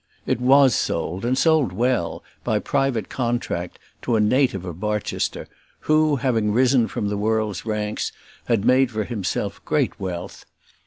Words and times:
It 0.25 0.41
was 0.41 0.73
sold, 0.73 1.23
and 1.23 1.37
sold 1.37 1.71
well, 1.71 2.23
by 2.43 2.57
private 2.57 3.07
contract 3.07 3.77
to 4.01 4.15
a 4.15 4.19
native 4.19 4.65
of 4.65 4.79
Barchester, 4.79 5.47
who, 5.81 6.15
having 6.15 6.51
risen 6.51 6.87
from 6.87 7.07
the 7.09 7.17
world's 7.17 7.67
ranks, 7.67 8.11
had 8.45 8.65
made 8.65 8.89
for 8.89 9.03
himself 9.03 9.63
great 9.63 9.99
wealth. 9.99 10.43